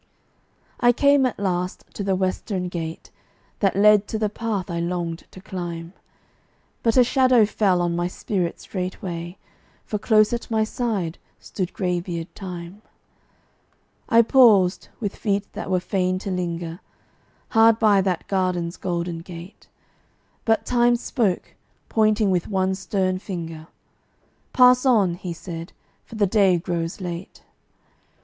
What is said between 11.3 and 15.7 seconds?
stood gray beard Time. I paused, with feet that